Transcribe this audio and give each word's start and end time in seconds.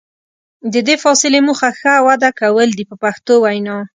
د 0.73 0.75
دې 0.87 0.95
فاصلې 1.03 1.39
موخه 1.47 1.69
ښه 1.79 1.93
وده 2.07 2.29
کول 2.41 2.69
دي 2.77 2.83
په 2.89 2.95
پښتو 3.03 3.33
وینا. 3.43 3.77